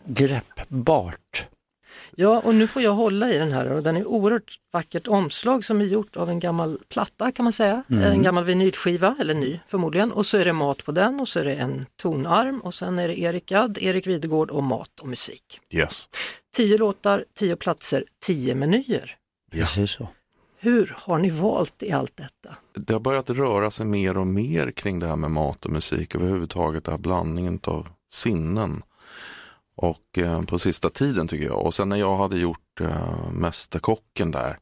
[0.07, 1.47] greppbart.
[2.17, 5.65] Ja, och nu får jag hålla i den här och den är oerhört vackert omslag
[5.65, 7.83] som är gjort av en gammal platta kan man säga.
[7.89, 10.13] En gammal vinylskiva, eller ny förmodligen.
[10.13, 12.99] Och så är det mat på den och så är det en tonarm och sen
[12.99, 15.61] är det Erik Gadd, Erik Videgård och mat och musik.
[15.71, 16.09] Yes.
[16.57, 19.17] Tio låtar, tio platser, tio menyer.
[19.51, 19.61] Ja.
[19.61, 20.09] Precis så.
[20.59, 22.57] Hur har ni valt i allt detta?
[22.75, 26.15] Det har börjat röra sig mer och mer kring det här med mat och musik
[26.15, 28.83] överhuvudtaget, den här blandningen av sinnen.
[29.75, 31.67] Och eh, på sista tiden tycker jag.
[31.67, 34.59] Och sen när jag hade gjort eh, Mästerkocken där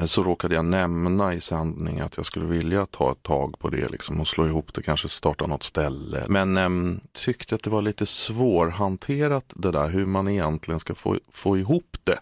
[0.00, 3.70] eh, så råkade jag nämna i sändning att jag skulle vilja ta ett tag på
[3.70, 6.24] det liksom, och slå ihop det, kanske starta något ställe.
[6.28, 11.18] Men ehm, tyckte att det var lite svårhanterat det där hur man egentligen ska få,
[11.30, 12.18] få ihop det.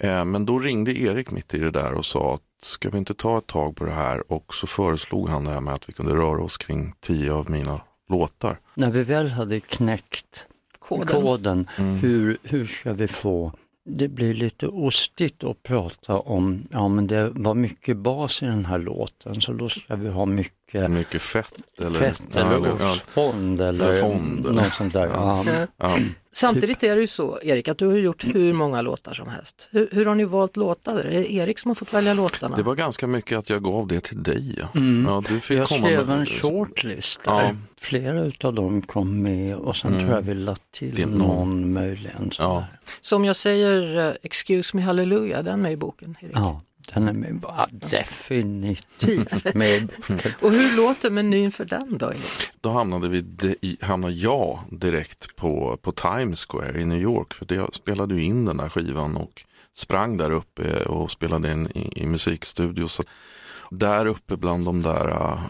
[0.00, 3.14] Eh, men då ringde Erik mitt i det där och sa att ska vi inte
[3.14, 5.92] ta ett tag på det här och så föreslog han det här med att vi
[5.92, 8.60] kunde röra oss kring tio av mina låtar.
[8.74, 10.46] När vi väl hade knäckt
[10.88, 11.06] Koden.
[11.06, 11.66] koden,
[12.00, 13.52] hur, hur ska vi få
[13.84, 18.64] det blir lite ostigt att prata om, ja men det var mycket bas i den
[18.64, 22.92] här låten så då ska vi ha mycket Mycket fett eller, fett eller eller- ja,
[22.92, 25.06] ostfond eller, Eller fond, eller- något sånt där.
[25.06, 25.44] Ja.
[25.76, 25.96] ja.
[26.34, 29.68] Samtidigt är det ju så, Erik, att du har gjort hur många låtar som helst.
[29.70, 30.96] Hur, hur har ni valt låtar?
[30.98, 32.56] Är det Erik som har fått välja låtarna?
[32.56, 34.54] Det var ganska mycket att jag gav det till dig.
[34.58, 34.68] Ja.
[35.06, 35.58] Ja, du fick Mm.
[35.60, 37.32] Jag komma skrev med en shortlist där.
[37.32, 37.50] Ja.
[37.80, 41.18] Flera utav dem kom med och sen tror jag vi lade till någon.
[41.18, 42.30] någon möjligen.
[42.38, 42.54] Ja.
[42.54, 42.78] där.
[43.00, 46.32] Så om jag säger eh, Excuse me hallelujah, den med i boken, Erik.
[46.36, 46.60] ja,
[46.94, 49.92] den är med, ja, definitivt med.
[50.40, 52.12] Och hur låter menyn för den då?
[52.60, 57.34] Då hamnade, vi de, i, hamnade jag direkt på, på Times Square i New York.
[57.34, 59.42] För det, jag spelade ju in den där skivan och
[59.74, 62.88] sprang där uppe och spelade in i, i musikstudio.
[62.88, 63.02] Så
[63.70, 65.40] där uppe bland de där äh,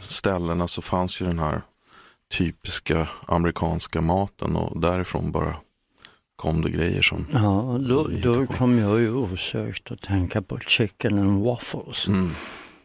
[0.00, 1.62] ställena så fanns ju den här
[2.30, 5.56] typiska amerikanska maten och därifrån bara
[6.40, 11.18] kom det grejer som Ja, då, då kom jag ju osökt att tänka på chicken
[11.18, 12.08] and waffles.
[12.08, 12.30] mm,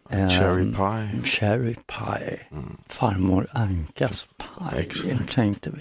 [0.10, 1.22] Ehm, cherry pie.
[1.24, 2.40] Cherry pie.
[2.88, 5.34] Farmor Ankas pie, Exakt.
[5.34, 5.80] tänkte vi.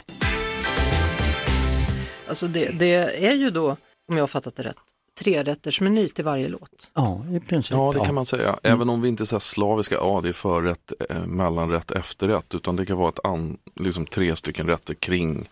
[2.28, 3.70] Alltså det, det är ju då,
[4.08, 4.76] om jag har fattat det rätt,
[5.20, 6.90] trerättersmeny till varje låt.
[6.94, 7.70] Ja, i princip.
[7.76, 8.58] Ja, det kan man säga.
[8.62, 12.54] Även om vi inte är så slaviska, ja det är förrätt, eh, mellanrätt, efterrätt.
[12.54, 15.48] Utan det kan vara ett an, liksom tre stycken rätter kring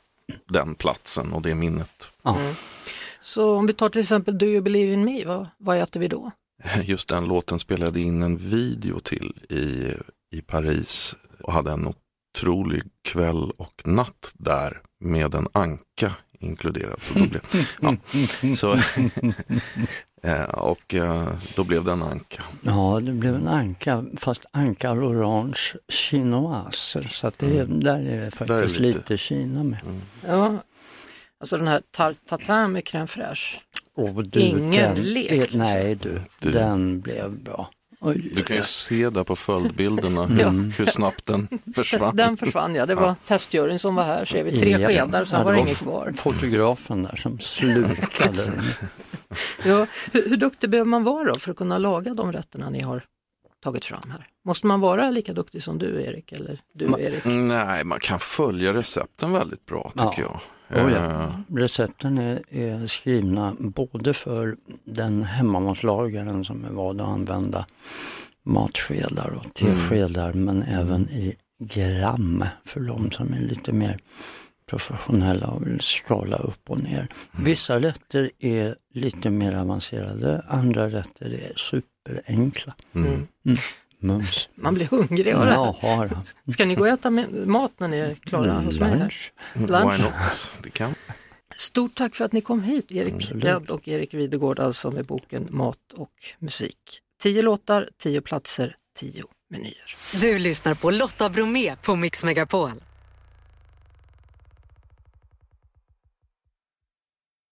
[0.49, 2.13] den platsen och det minnet.
[2.23, 2.39] Ja.
[3.21, 6.09] Så om vi tar till exempel Do you believe in me, vad, vad äter vi
[6.09, 6.31] då?
[6.83, 9.93] Just den låten spelade in en video till i,
[10.37, 11.95] i Paris och hade en
[12.35, 17.03] otrolig kväll och natt där med en anka inkluderad.
[17.03, 17.19] Så
[17.81, 17.97] ja,
[18.57, 18.77] så,
[20.53, 22.43] och eh, då blev det en anka.
[22.63, 27.09] Ja, det blev en anka, fast anka à l'orange chinoise.
[27.13, 28.99] Så att det, är- där är det faktiskt är lite.
[28.99, 29.19] lite.
[29.19, 29.79] Kina med.
[30.29, 30.63] Ja,
[31.41, 33.57] alltså den här tar- tatin med crème fraîche.
[33.97, 35.59] Och du, Ingen den, lek, liksom.
[35.61, 36.51] Nej du, Du.
[36.53, 37.71] den blev bra.
[38.01, 40.49] Oj, Du kan ju se där på följdbilderna Ja.
[40.49, 42.17] hur, hur snabbt den försvann.
[42.17, 44.59] Den försvann ja, det var testjuryn som var här, ser vi.
[44.59, 44.89] Tre Ja.
[44.89, 46.13] skedar, sen Ja, var det inget kvar.
[46.17, 48.63] Fotografen där som slukade den.
[49.65, 52.81] Ja, hur, hur duktig behöver man vara då för att kunna laga de rätterna ni
[52.81, 53.05] har
[53.65, 54.29] tagit fram här?
[54.45, 57.25] Måste man vara lika duktig som du Erik, eller du Erik?
[57.25, 60.41] Nej, man kan följa recepten väldigt bra tycker Ja.
[60.69, 60.85] jag.
[60.87, 60.99] Oh, ja.
[61.23, 67.67] Eh, Recepten är, är skrivna både för den hemmamatlagaren som är van att använda
[68.45, 73.97] matskedar och teskedar men även i gram för de som är lite mer
[74.73, 77.09] professionella och vill skala upp och ner.
[77.33, 82.75] Vissa rätter är lite mer avancerade, andra rätter är superenkla.
[82.95, 83.27] mm.
[83.99, 84.49] Mums.
[84.55, 86.11] Man blir hungrig av det här.
[86.53, 88.99] Ska ni gå och äta mat när ni är klara hos mig?
[88.99, 89.33] Lunch.
[89.55, 90.53] Lunch.
[90.63, 90.95] Det kan.
[91.57, 93.31] Stort tack för att ni kom hit, Erik.
[93.31, 96.79] Gadd och Erik Videgård, alltså med boken Mat och musik.
[97.23, 99.97] Tio låtar, tio platser, tio menyer.
[100.21, 102.73] Du lyssnar på Lotta Bromé på Mix Megapol.